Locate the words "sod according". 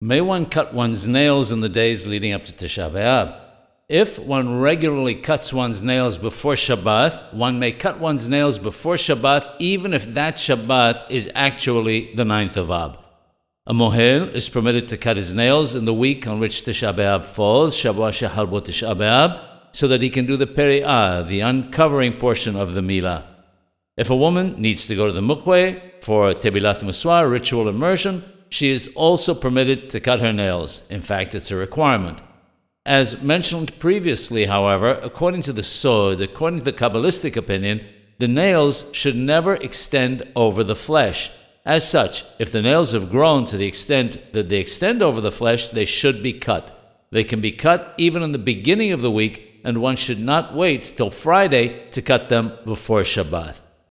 35.62-36.60